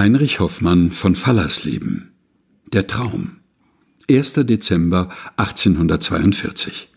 Heinrich 0.00 0.40
Hoffmann 0.40 0.92
von 0.92 1.14
Fallersleben 1.14 2.12
Der 2.72 2.86
Traum 2.86 3.40
1. 4.10 4.32
Dezember 4.32 5.10
1842 5.36 6.88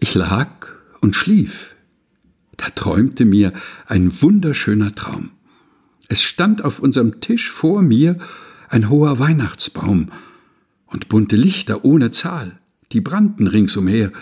Ich 0.00 0.14
lag 0.14 0.66
und 1.00 1.16
schlief. 1.16 1.76
Da 2.58 2.68
träumte 2.68 3.24
mir 3.24 3.54
ein 3.86 4.12
wunderschöner 4.20 4.94
Traum. 4.94 5.30
Es 6.08 6.22
stand 6.22 6.62
auf 6.62 6.78
unserem 6.78 7.22
Tisch 7.22 7.50
vor 7.50 7.80
mir 7.80 8.18
ein 8.68 8.90
hoher 8.90 9.18
Weihnachtsbaum 9.18 10.12
und 10.84 11.08
bunte 11.08 11.36
Lichter 11.36 11.86
ohne 11.86 12.10
Zahl, 12.10 12.60
die 12.92 13.00
brannten 13.00 13.46
ringsumher. 13.46 14.12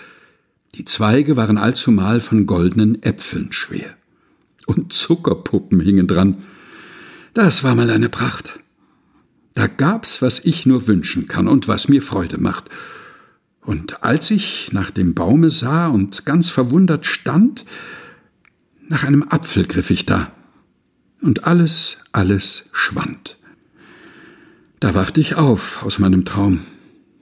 Die 0.75 0.85
Zweige 0.85 1.35
waren 1.35 1.57
allzumal 1.57 2.21
von 2.21 2.45
goldenen 2.45 3.03
Äpfeln 3.03 3.51
schwer 3.51 3.93
und 4.67 4.93
Zuckerpuppen 4.93 5.81
hingen 5.81 6.07
dran. 6.07 6.37
Das 7.33 7.63
war 7.63 7.75
mal 7.75 7.89
eine 7.89 8.09
Pracht. 8.09 8.59
Da 9.53 9.67
gab's, 9.67 10.21
was 10.21 10.39
ich 10.39 10.65
nur 10.65 10.87
wünschen 10.87 11.27
kann 11.27 11.47
und 11.47 11.67
was 11.67 11.87
mir 11.87 12.01
Freude 12.01 12.37
macht. 12.37 12.69
Und 13.61 14.03
als 14.03 14.31
ich 14.31 14.71
nach 14.73 14.91
dem 14.91 15.13
Baume 15.13 15.49
sah 15.49 15.87
und 15.87 16.25
ganz 16.25 16.49
verwundert 16.49 17.05
stand, 17.05 17.65
nach 18.89 19.03
einem 19.03 19.23
Apfel 19.23 19.65
griff 19.65 19.91
ich 19.91 20.05
da. 20.05 20.31
Und 21.21 21.45
alles, 21.45 21.99
alles 22.11 22.69
schwand. 22.73 23.37
Da 24.79 24.93
wachte 24.95 25.21
ich 25.21 25.35
auf 25.35 25.83
aus 25.83 25.99
meinem 25.99 26.25
Traum, 26.25 26.61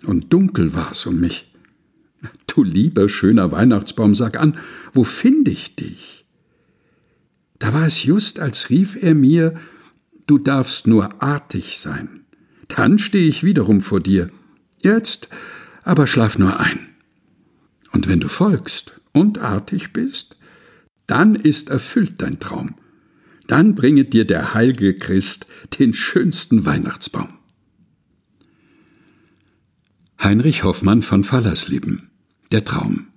und 0.06 0.32
dunkel 0.32 0.74
war's 0.74 1.06
um 1.06 1.20
mich. 1.20 1.54
Du 2.48 2.64
lieber 2.64 3.10
schöner 3.10 3.52
Weihnachtsbaum, 3.52 4.16
sag 4.16 4.40
an, 4.40 4.58
wo 4.94 5.04
find 5.04 5.48
ich 5.48 5.76
dich? 5.76 6.26
Da 7.60 7.74
war 7.74 7.86
es 7.86 8.04
just, 8.04 8.40
als 8.40 8.70
rief 8.70 8.98
er 9.00 9.14
mir, 9.14 9.56
du 10.30 10.38
darfst 10.38 10.88
nur 10.88 11.22
artig 11.22 11.80
sein. 11.80 12.26
Dann 12.68 13.00
stehe 13.00 13.28
ich 13.28 13.44
wiederum 13.44 13.82
vor 13.82 14.00
dir. 14.00 14.30
Jetzt 14.82 15.30
aber 15.84 16.06
schlaf 16.06 16.38
nur 16.38 16.60
ein. 16.60 16.90
Und 17.92 18.08
wenn 18.08 18.20
du 18.20 18.28
folgst 18.28 19.02
und 19.12 19.40
artig 19.40 19.92
bist, 19.92 20.38
dann 21.08 21.34
ist 21.34 21.70
erfüllt 21.70 22.22
dein 22.22 22.40
Traum. 22.40 22.76
Dann 23.48 23.74
bringet 23.74 24.14
dir 24.14 24.26
der 24.26 24.54
heilige 24.54 24.94
Christ 24.94 25.48
den 25.80 25.94
schönsten 25.94 26.66
Weihnachtsbaum. 26.66 27.30
Heinrich 30.22 30.64
Hoffmann 30.64 31.02
von 31.02 31.24
Fallersleben 31.24 32.12
Der 32.52 32.64
Traum 32.64 33.08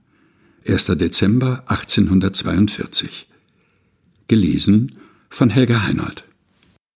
1. 0.67 0.87
Dezember 0.87 1.65
1842 1.67 3.29
Gelesen 4.29 4.99
von 5.29 5.51
Helga 5.51 5.83
Heinold. 5.83 6.25